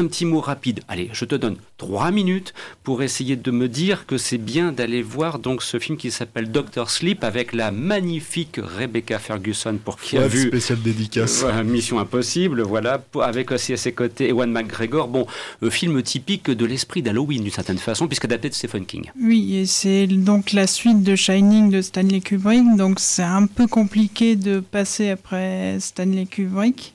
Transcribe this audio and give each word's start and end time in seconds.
un 0.00 0.06
petit 0.06 0.24
mot 0.24 0.40
rapide. 0.40 0.80
Allez, 0.88 1.10
je 1.12 1.24
te 1.24 1.34
donne 1.34 1.56
trois 1.76 2.10
minutes 2.10 2.54
pour 2.82 3.02
essayer 3.02 3.36
de 3.36 3.50
me 3.50 3.68
dire 3.68 4.06
que 4.06 4.16
c'est 4.16 4.38
bien 4.38 4.72
d'aller 4.72 5.02
voir 5.02 5.38
donc 5.38 5.62
ce 5.62 5.78
film 5.78 5.98
qui 5.98 6.10
s'appelle 6.10 6.50
Doctor 6.50 6.90
Sleep 6.90 7.22
avec 7.22 7.52
la 7.52 7.70
magnifique 7.70 8.58
Rebecca 8.62 9.18
Ferguson 9.18 9.78
pour 9.82 9.98
qui 9.98 10.16
a 10.16 10.26
vu 10.26 10.48
spécial 10.48 10.80
dédicace. 10.80 11.44
Mission 11.64 11.98
Impossible, 11.98 12.62
voilà, 12.62 13.04
avec 13.22 13.50
aussi 13.50 13.72
à 13.74 13.76
ses 13.76 13.92
côtés 13.92 14.28
Ewan 14.30 14.50
McGregor. 14.50 15.08
Bon, 15.08 15.26
euh, 15.62 15.70
film 15.70 16.02
typique 16.02 16.50
de 16.50 16.64
l'esprit 16.64 17.02
d'Halloween 17.02 17.42
d'une 17.42 17.52
certaine 17.52 17.78
façon, 17.78 18.08
puisqu'adapté 18.08 18.48
de 18.48 18.54
Stephen 18.54 18.86
King. 18.86 19.10
Oui, 19.20 19.56
et 19.56 19.66
c'est 19.66 20.06
donc 20.06 20.52
la 20.52 20.66
suite 20.66 21.02
de 21.02 21.14
Shining 21.14 21.70
de 21.70 21.82
Stanley 21.82 22.20
Kubrick, 22.20 22.76
donc 22.76 23.00
c'est 23.00 23.22
un 23.22 23.46
peu 23.46 23.66
compliqué 23.66 24.36
de 24.36 24.60
passer 24.60 25.10
après 25.10 25.78
Stanley 25.78 26.26
Kubrick. 26.26 26.94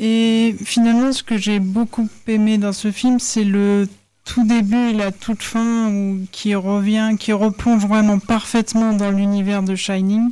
Et 0.00 0.54
finalement, 0.64 1.12
ce 1.12 1.22
que 1.22 1.36
j'ai 1.36 1.58
beaucoup 1.58 2.08
aimé 2.26 2.58
dans 2.58 2.72
ce 2.72 2.90
film, 2.92 3.18
c'est 3.18 3.44
le 3.44 3.88
tout 4.24 4.44
début 4.44 4.90
et 4.90 4.92
la 4.92 5.10
toute 5.10 5.42
fin 5.42 5.90
qui 6.30 6.54
revient, 6.54 7.16
qui 7.18 7.32
replonge 7.32 7.86
vraiment 7.86 8.18
parfaitement 8.18 8.92
dans 8.92 9.10
l'univers 9.10 9.62
de 9.62 9.74
Shining. 9.74 10.30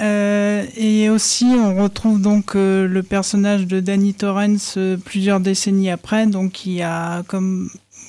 Euh, 0.00 0.64
et 0.76 1.10
aussi, 1.10 1.46
on 1.46 1.82
retrouve 1.82 2.20
donc 2.20 2.54
euh, 2.54 2.86
le 2.86 3.02
personnage 3.02 3.66
de 3.66 3.80
Danny 3.80 4.14
Torrance 4.14 4.74
euh, 4.78 4.96
plusieurs 4.96 5.40
décennies 5.40 5.90
après, 5.90 6.26
donc 6.26 6.52
qui 6.52 6.82
a, 6.82 7.22
comme 7.24 7.68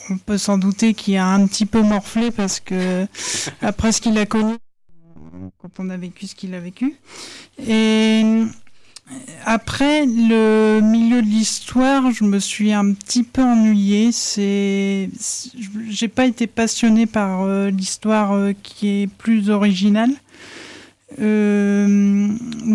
on 0.09 0.17
peut 0.17 0.37
s'en 0.37 0.57
douter, 0.57 0.93
qui 0.93 1.17
a 1.17 1.27
un 1.27 1.45
petit 1.45 1.65
peu 1.65 1.81
morflé 1.81 2.31
parce 2.31 2.59
que 2.59 3.05
après 3.61 3.91
ce 3.91 4.01
qu'il 4.01 4.17
a 4.17 4.25
connu, 4.25 4.55
quand 5.57 5.79
on 5.79 5.89
a 5.89 5.97
vécu 5.97 6.27
ce 6.27 6.35
qu'il 6.35 6.53
a 6.53 6.59
vécu. 6.59 6.95
Et 7.67 8.23
après 9.45 10.05
le 10.05 10.79
milieu 10.81 11.21
de 11.21 11.27
l'histoire, 11.27 12.11
je 12.11 12.23
me 12.23 12.39
suis 12.39 12.73
un 12.73 12.93
petit 12.93 13.23
peu 13.23 13.41
ennuyée. 13.41 14.11
C'est, 14.11 15.09
j'ai 15.89 16.07
pas 16.07 16.25
été 16.25 16.47
passionnée 16.47 17.05
par 17.05 17.43
euh, 17.43 17.69
l'histoire 17.69 18.33
euh, 18.33 18.53
qui 18.63 19.03
est 19.03 19.07
plus 19.07 19.49
originale. 19.49 20.11
Euh, 21.19 22.27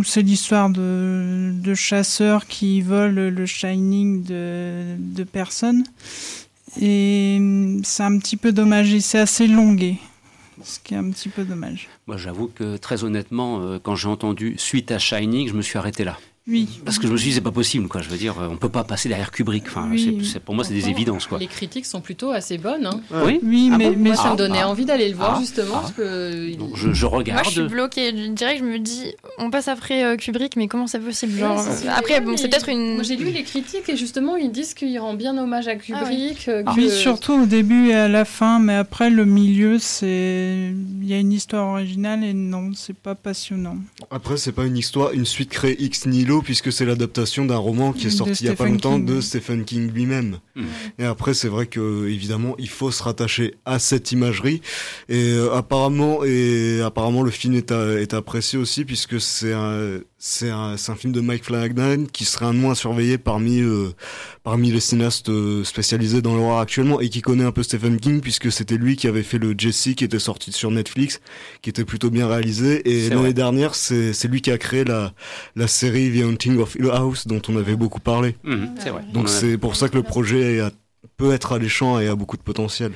c'est 0.05 0.23
l'histoire 0.23 0.71
de, 0.71 1.75
chasseurs 1.75 2.47
qui 2.47 2.81
volent 2.81 3.31
le 3.31 3.47
Shining 3.47 4.23
de, 4.23 4.97
de 4.99 5.25
personnes. 5.25 5.85
Et 6.81 7.41
c'est 7.83 8.03
un 8.03 8.19
petit 8.19 8.37
peu 8.37 8.53
dommage 8.53 8.93
et 8.93 9.01
c'est 9.01 9.19
assez 9.19 9.47
longué 9.47 9.99
ce 10.65 10.79
qui 10.81 10.95
est 10.95 10.97
un 10.97 11.11
petit 11.11 11.29
peu 11.29 11.45
dommage. 11.45 11.89
Moi, 12.07 12.17
j'avoue 12.17 12.49
que 12.49 12.77
très 12.77 13.05
honnêtement, 13.05 13.61
euh, 13.61 13.79
quand 13.83 13.97
j'ai 13.97 14.09
entendu 14.09 14.55
suite 14.59 14.91
à 14.91 14.99
Shining, 14.99 15.49
je 15.49 15.55
me 15.55 15.63
suis 15.63 15.79
arrêté 15.79 16.05
là. 16.05 16.19
Oui. 16.49 16.81
Parce 16.85 16.99
que 16.99 17.07
je 17.07 17.13
me 17.13 17.17
suis 17.19 17.29
dit, 17.29 17.35
c'est 17.35 17.41
pas 17.41 17.51
possible, 17.51 17.89
quoi. 17.89 18.01
Je 18.01 18.09
veux 18.09 18.17
dire, 18.17 18.37
on 18.39 18.57
peut 18.57 18.69
pas 18.69 18.85
passer 18.85 19.09
derrière 19.09 19.31
Kubrick. 19.31 19.65
Enfin, 19.67 19.91
pour 20.45 20.55
moi, 20.55 20.65
c'est 20.65 20.75
des 20.75 20.89
évidences, 20.89 21.27
quoi. 21.27 21.39
Les 21.39 21.47
critiques 21.47 21.87
sont 21.87 22.01
plutôt 22.01 22.31
assez 22.31 22.59
bonnes. 22.59 22.87
Hein. 22.87 23.01
Oui, 23.25 23.41
oui, 23.43 23.71
ah 23.73 23.77
mais, 23.77 23.91
mais 23.97 24.15
ça 24.15 24.33
me 24.33 24.37
donnait 24.37 24.63
envie 24.63 24.85
d'aller 24.85 25.09
le 25.09 25.15
voir, 25.15 25.35
ah. 25.37 25.41
justement. 25.41 25.81
Parce 25.81 25.93
que... 25.93 26.53
je, 26.75 26.93
je, 26.93 27.07
regarde. 27.07 27.43
Moi, 27.43 27.53
je 27.53 27.61
suis 27.61 27.69
bloquée. 27.69 28.11
Je 28.17 28.31
dirais 28.33 28.59
que 28.59 28.61
je 28.61 28.65
me 28.65 28.79
dis, 28.79 29.15
on 29.39 29.51
passe 29.51 29.69
après 29.69 30.05
euh, 30.05 30.17
Kubrick, 30.17 30.57
mais 30.57 30.69
comment 30.69 30.87
c'est 30.87 31.01
possible 31.01 31.39
Genre, 31.39 31.65
Après, 31.97 32.21
bon, 32.21 32.37
c'est 32.37 32.49
peut-être 32.49 32.69
une. 32.69 33.03
J'ai 33.05 33.17
lu 33.17 33.31
les 33.31 33.43
critiques 33.43 33.89
et 33.89 33.97
justement, 33.97 34.37
ils 34.37 34.51
disent 34.51 34.75
qu'il 34.75 34.99
rend 34.99 35.15
bien 35.15 35.37
hommage 35.37 35.69
à 35.69 35.77
Kubrick. 35.77 36.49
Ah, 36.49 36.73
oui. 36.77 36.87
Euh, 36.87 36.91
surtout 36.91 37.43
au 37.43 37.47
début 37.47 37.89
et 37.89 37.95
à 37.95 38.09
la 38.09 38.25
fin, 38.25 38.59
mais 38.59 38.75
après, 38.75 39.11
le 39.11 39.25
milieu, 39.25 39.79
c'est. 39.79 40.73
Il 41.01 41.09
y 41.09 41.15
a 41.15 41.19
une 41.19 41.33
histoire 41.33 41.69
originale 41.69 42.25
et 42.25 42.33
non, 42.35 42.71
c'est 42.75 42.97
pas 42.97 43.15
passionnant. 43.15 43.77
Après, 44.11 44.37
c'est 44.37 44.53
pas 44.53 44.65
une 44.65 44.77
histoire, 44.77 45.13
une 45.13 45.27
suite 45.27 45.51
créée 45.51 45.85
ex 45.85 46.07
nihilo, 46.07 46.38
puisque 46.43 46.73
c'est 46.73 46.85
l'adaptation 46.85 47.45
d'un 47.45 47.57
roman 47.57 47.93
qui 47.93 48.07
est 48.07 48.11
sorti 48.11 48.45
il 48.45 48.47
y 48.47 48.51
a 48.51 48.55
pas 48.55 48.67
longtemps 48.67 48.99
de 48.99 49.21
Stephen 49.21 49.65
King 49.65 49.93
lui-même. 49.93 50.39
Hmm. 50.55 50.65
Et 50.99 51.05
après, 51.05 51.35
c'est 51.35 51.49
vrai 51.49 51.67
que 51.67 52.09
évidemment, 52.09 52.55
il 52.59 52.69
faut 52.69 52.91
se 52.91 53.03
rattacher 53.03 53.55
à 53.65 53.79
cette 53.79 54.13
imagerie. 54.13 54.63
Et 55.09 55.33
euh, 55.33 55.55
apparemment, 55.55 56.25
et 56.25 56.81
apparemment, 56.83 57.23
le 57.23 57.31
film 57.31 57.55
est, 57.55 57.71
est 57.71 58.15
apprécié 58.15 58.59
aussi 58.59 58.85
puisque 58.85 59.21
c'est 59.21 59.53
un 59.53 60.01
c'est 60.21 60.51
un, 60.51 60.75
un, 60.75 60.95
film 60.97 61.13
de 61.13 61.21
Mike 61.21 61.45
Flanagan 61.45 62.05
qui 62.13 62.25
serait 62.25 62.47
un 62.47 62.53
nom 62.53 62.71
à 62.71 62.75
surveiller 62.75 63.19
parmi 63.19 63.61
euh, 63.61 63.91
parmi 64.43 64.73
les 64.73 64.81
cinéastes 64.81 65.29
euh, 65.29 65.63
spécialisés 65.63 66.23
dans 66.23 66.35
l'horreur 66.35 66.59
actuellement 66.59 67.01
et 67.01 67.09
qui 67.09 67.23
connaît 67.23 67.45
un 67.45 67.53
peu 67.53 67.63
Stephen 67.63 68.01
King 68.01 68.21
puisque 68.21 68.51
c'était 68.51 68.77
lui 68.77 68.97
qui 68.97 69.07
avait 69.07 69.23
fait 69.23 69.39
le 69.39 69.55
Jesse 69.57 69.91
qui 69.97 70.03
était 70.03 70.19
sorti 70.19 70.51
sur 70.51 70.73
Netflix, 70.73 71.21
qui 71.63 71.71
était 71.71 71.85
plutôt 71.85 72.11
bien 72.11 72.27
réalisé 72.27 72.89
et 72.91 73.09
l'année 73.11 73.33
dernière 73.33 73.77
c'est 73.77 74.13
c'est 74.13 74.27
lui 74.27 74.43
qui 74.43 74.51
a 74.51 74.59
créé 74.59 74.83
la 74.83 75.13
la 75.55 75.69
série 75.69 76.11
The 76.11 76.25
Haunting 76.25 76.59
of 76.59 76.75
Hill 76.75 76.91
House 76.93 77.29
dont 77.29 77.41
on 77.49 77.57
avait 77.57 77.77
beaucoup 77.77 78.01
parlé. 78.01 78.35
Mhm, 78.43 78.75
c'est 78.81 78.91
vrai. 78.91 79.05
Donc 79.13 79.29
c'est 79.29 79.57
pour 79.57 79.77
ça 79.77 79.89
que 79.89 79.97
le 79.97 80.03
projet 80.03 80.61
peut 81.17 81.33
être 81.33 81.53
alléchant 81.53 82.01
et 82.01 82.09
a 82.09 82.17
beaucoup 82.17 82.37
de 82.37 82.43
potentiel. 82.43 82.93